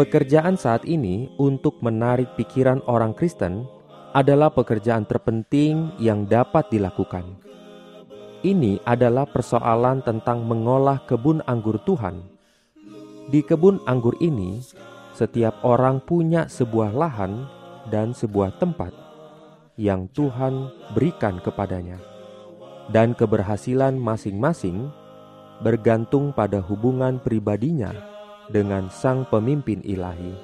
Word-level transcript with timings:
Pekerjaan 0.00 0.56
saat 0.56 0.88
ini 0.88 1.28
untuk 1.36 1.84
menarik 1.84 2.32
pikiran 2.32 2.80
orang 2.88 3.12
Kristen 3.12 3.68
adalah 4.16 4.48
pekerjaan 4.48 5.04
terpenting 5.04 5.92
yang 6.00 6.24
dapat 6.24 6.72
dilakukan. 6.72 7.36
Ini 8.40 8.80
adalah 8.88 9.28
persoalan 9.28 10.00
tentang 10.00 10.48
mengolah 10.48 11.04
kebun 11.04 11.44
anggur 11.44 11.76
Tuhan. 11.84 12.16
Di 13.28 13.44
kebun 13.44 13.84
anggur 13.84 14.16
ini, 14.24 14.64
setiap 15.12 15.60
orang 15.68 16.00
punya 16.00 16.48
sebuah 16.48 16.96
lahan 16.96 17.44
dan 17.92 18.16
sebuah 18.16 18.56
tempat 18.56 18.96
yang 19.76 20.08
Tuhan 20.16 20.72
berikan 20.96 21.44
kepadanya, 21.44 22.00
dan 22.88 23.12
keberhasilan 23.12 24.00
masing-masing 24.00 24.88
bergantung 25.60 26.32
pada 26.32 26.64
hubungan 26.64 27.20
pribadinya 27.20 27.92
dengan 28.50 28.90
Sang 28.90 29.22
Pemimpin 29.30 29.78
Ilahi. 29.86 30.34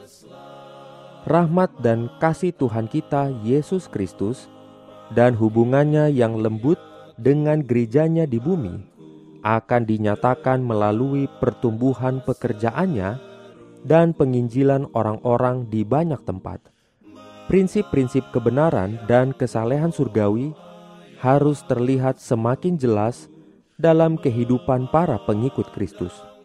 Rahmat 1.27 1.75
dan 1.83 2.07
kasih 2.23 2.55
Tuhan 2.55 2.87
kita 2.87 3.35
Yesus 3.43 3.91
Kristus 3.91 4.47
dan 5.11 5.35
hubungannya 5.35 6.07
yang 6.15 6.39
lembut 6.39 6.79
dengan 7.19 7.67
gerejanya 7.67 8.31
di 8.31 8.39
bumi 8.39 8.79
akan 9.43 9.83
dinyatakan 9.87 10.63
melalui 10.63 11.27
pertumbuhan 11.43 12.23
pekerjaannya 12.23 13.19
dan 13.83 14.15
penginjilan 14.15 14.91
orang-orang 14.95 15.67
di 15.67 15.83
banyak 15.83 16.19
tempat. 16.23 16.63
Prinsip-prinsip 17.47 18.35
kebenaran 18.35 18.99
dan 19.07 19.31
kesalehan 19.31 19.95
surgawi 19.95 20.51
harus 21.23 21.63
terlihat 21.67 22.19
semakin 22.19 22.75
jelas 22.75 23.31
dalam 23.79 24.19
kehidupan 24.19 24.91
para 24.91 25.19
pengikut 25.23 25.71
Kristus 25.71 26.36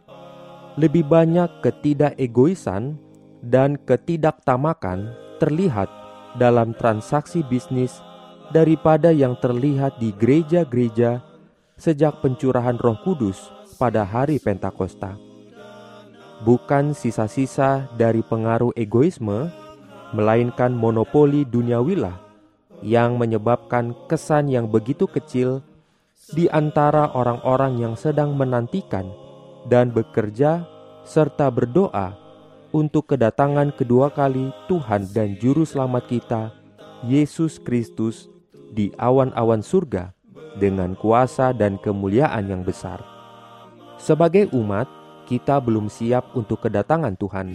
lebih 0.79 1.03
banyak 1.03 1.49
ketidakegoisan 1.59 2.95
dan 3.43 3.75
ketidaktamakan 3.83 5.11
terlihat 5.41 5.89
dalam 6.39 6.71
transaksi 6.77 7.43
bisnis 7.43 7.99
daripada 8.55 9.11
yang 9.11 9.35
terlihat 9.39 9.99
di 9.99 10.15
gereja-gereja 10.15 11.19
sejak 11.75 12.21
pencurahan 12.23 12.77
Roh 12.79 12.99
Kudus 13.03 13.51
pada 13.75 14.05
hari 14.05 14.37
Pentakosta. 14.37 15.17
Bukan 16.45 16.93
sisa-sisa 16.93 17.89
dari 17.97 18.21
pengaruh 18.21 18.73
egoisme, 18.77 19.49
melainkan 20.13 20.73
monopoli 20.73 21.47
duniawilah 21.47 22.15
yang 22.81 23.17
menyebabkan 23.17 23.93
kesan 24.09 24.49
yang 24.49 24.67
begitu 24.67 25.05
kecil 25.05 25.61
di 26.33 26.49
antara 26.49 27.11
orang-orang 27.13 27.77
yang 27.77 27.93
sedang 27.93 28.33
menantikan 28.33 29.09
dan 29.67 29.93
bekerja 29.93 30.65
serta 31.05 31.49
berdoa 31.51 32.17
untuk 32.71 33.11
kedatangan 33.11 33.75
kedua 33.75 34.07
kali 34.09 34.49
Tuhan 34.71 35.11
dan 35.11 35.35
Juru 35.37 35.67
Selamat 35.67 36.07
kita, 36.07 36.55
Yesus 37.03 37.59
Kristus, 37.59 38.31
di 38.71 38.95
awan-awan 38.95 39.59
surga 39.59 40.15
dengan 40.55 40.95
kuasa 40.95 41.51
dan 41.51 41.75
kemuliaan 41.75 42.47
yang 42.47 42.63
besar. 42.63 43.03
Sebagai 43.99 44.47
umat, 44.55 44.87
kita 45.27 45.59
belum 45.59 45.91
siap 45.91 46.31
untuk 46.33 46.63
kedatangan 46.63 47.13
Tuhan. 47.19 47.53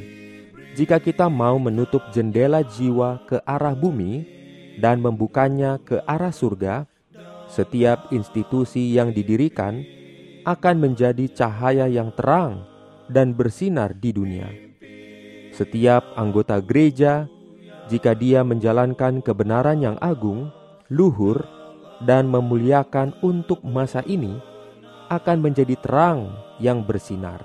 Jika 0.77 1.01
kita 1.01 1.33
mau 1.33 1.57
menutup 1.57 2.05
jendela 2.13 2.61
jiwa 2.61 3.25
ke 3.25 3.41
arah 3.49 3.73
bumi 3.73 4.29
dan 4.77 5.01
membukanya 5.01 5.81
ke 5.81 6.05
arah 6.05 6.33
surga, 6.33 6.85
setiap 7.49 8.13
institusi 8.13 8.93
yang 8.93 9.17
didirikan 9.17 9.81
akan 10.47 10.79
menjadi 10.79 11.27
cahaya 11.35 11.91
yang 11.91 12.15
terang 12.15 12.63
dan 13.11 13.35
bersinar 13.35 13.91
di 13.99 14.15
dunia. 14.15 14.47
Setiap 15.51 16.15
anggota 16.15 16.63
gereja, 16.63 17.27
jika 17.91 18.15
dia 18.15 18.47
menjalankan 18.47 19.27
kebenaran 19.27 19.83
yang 19.83 19.99
agung, 19.99 20.55
luhur, 20.87 21.43
dan 22.07 22.31
memuliakan 22.31 23.11
untuk 23.27 23.59
masa 23.67 24.07
ini, 24.07 24.39
akan 25.11 25.51
menjadi 25.51 25.75
terang 25.83 26.31
yang 26.63 26.87
bersinar. 26.87 27.43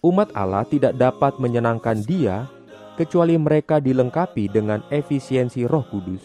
Umat 0.00 0.32
Allah 0.32 0.64
tidak 0.64 0.96
dapat 0.96 1.36
menyenangkan 1.36 2.00
Dia 2.04 2.48
kecuali 2.96 3.36
mereka 3.36 3.80
dilengkapi 3.80 4.48
dengan 4.48 4.80
efisiensi 4.88 5.64
Roh 5.68 5.84
Kudus. 5.92 6.24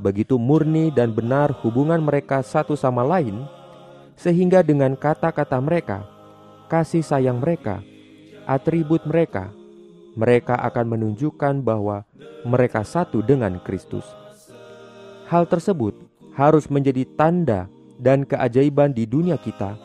Begitu 0.00 0.40
murni 0.40 0.88
dan 0.90 1.12
benar 1.12 1.54
hubungan 1.60 2.00
mereka 2.00 2.40
satu 2.40 2.72
sama 2.72 3.04
lain 3.04 3.59
sehingga 4.20 4.60
dengan 4.60 4.92
kata-kata 5.00 5.56
mereka, 5.64 6.04
kasih 6.68 7.00
sayang 7.00 7.40
mereka, 7.40 7.80
atribut 8.44 9.00
mereka, 9.08 9.48
mereka 10.12 10.60
akan 10.60 10.92
menunjukkan 10.92 11.64
bahwa 11.64 12.04
mereka 12.44 12.84
satu 12.84 13.24
dengan 13.24 13.56
Kristus. 13.64 14.04
Hal 15.24 15.48
tersebut 15.48 15.96
harus 16.36 16.68
menjadi 16.68 17.08
tanda 17.16 17.72
dan 17.96 18.28
keajaiban 18.28 18.92
di 18.92 19.08
dunia 19.08 19.40
kita 19.40 19.80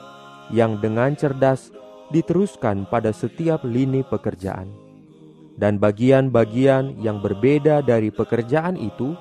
yang 0.51 0.84
dengan 0.84 1.16
cerdas 1.16 1.72
diteruskan 2.12 2.84
pada 2.91 3.16
setiap 3.16 3.63
lini 3.63 4.03
pekerjaan. 4.03 4.68
Dan 5.56 5.79
bagian-bagian 5.79 7.00
yang 7.00 7.24
berbeda 7.24 7.79
dari 7.79 8.12
pekerjaan 8.12 8.75
itu 8.75 9.16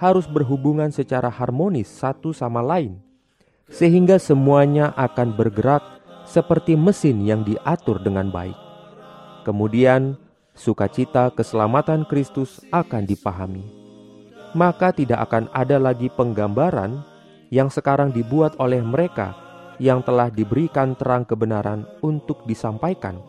harus 0.00 0.24
berhubungan 0.24 0.88
secara 0.88 1.28
harmonis 1.28 1.92
satu 1.92 2.32
sama 2.32 2.64
lain 2.64 3.07
sehingga 3.68 4.16
semuanya 4.16 4.96
akan 4.96 5.36
bergerak 5.36 5.84
seperti 6.24 6.76
mesin 6.76 7.24
yang 7.24 7.44
diatur 7.44 8.00
dengan 8.00 8.28
baik. 8.28 8.56
Kemudian, 9.44 10.16
sukacita 10.52 11.32
keselamatan 11.32 12.04
Kristus 12.04 12.60
akan 12.68 13.08
dipahami. 13.08 13.64
Maka 14.56 14.92
tidak 14.92 15.28
akan 15.28 15.48
ada 15.52 15.76
lagi 15.76 16.08
penggambaran 16.12 17.04
yang 17.48 17.72
sekarang 17.72 18.12
dibuat 18.12 18.56
oleh 18.60 18.80
mereka 18.80 19.36
yang 19.78 20.02
telah 20.02 20.28
diberikan 20.28 20.98
terang 20.98 21.24
kebenaran 21.24 21.86
untuk 22.02 22.44
disampaikan, 22.44 23.20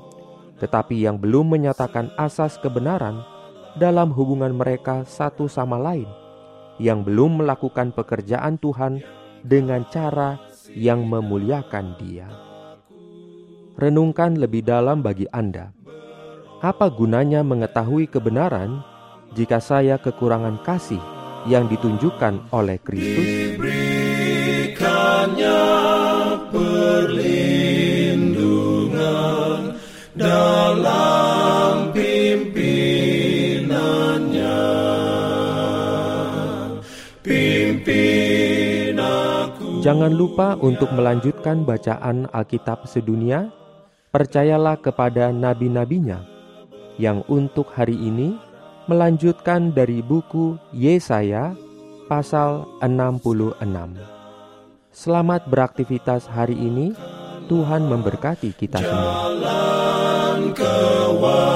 tetapi 0.57 0.97
yang 0.97 1.15
belum 1.21 1.55
menyatakan 1.55 2.09
asas 2.17 2.57
kebenaran 2.57 3.21
dalam 3.77 4.09
hubungan 4.11 4.51
mereka 4.51 5.05
satu 5.05 5.45
sama 5.45 5.77
lain, 5.77 6.09
yang 6.81 7.05
belum 7.05 7.45
melakukan 7.45 7.93
pekerjaan 7.93 8.57
Tuhan 8.57 8.99
dengan 9.43 9.85
cara 9.87 10.39
yang 10.73 11.05
memuliakan 11.07 11.97
Dia. 11.99 12.29
Renungkan 13.79 14.35
lebih 14.35 14.67
dalam 14.67 14.99
bagi 14.99 15.25
Anda. 15.31 15.71
Apa 16.59 16.91
gunanya 16.91 17.39
mengetahui 17.47 18.11
kebenaran 18.11 18.83
jika 19.31 19.63
saya 19.63 19.95
kekurangan 19.95 20.59
kasih 20.67 20.99
yang 21.47 21.71
ditunjukkan 21.71 22.51
oleh 22.51 22.75
Kristus? 22.83 23.55
Dalam 30.19 31.38
Jangan 39.79 40.11
lupa 40.11 40.59
untuk 40.59 40.91
melanjutkan 40.91 41.63
bacaan 41.63 42.27
Alkitab 42.35 42.83
sedunia. 42.83 43.47
Percayalah 44.11 44.75
kepada 44.75 45.31
nabi-nabinya 45.31 46.19
yang 46.99 47.23
untuk 47.31 47.71
hari 47.71 47.95
ini 47.95 48.35
melanjutkan 48.91 49.71
dari 49.71 50.03
buku 50.03 50.59
Yesaya 50.75 51.55
pasal 52.11 52.67
66. 52.83 53.55
Selamat 54.91 55.47
beraktivitas 55.47 56.27
hari 56.27 56.59
ini. 56.59 56.91
Tuhan 57.47 57.87
memberkati 57.87 58.51
kita 58.59 58.83
semua. 58.83 59.31
Jalan 59.39 60.51
kewajiban. 60.53 61.55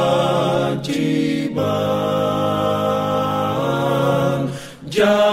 Jalan 4.87 5.32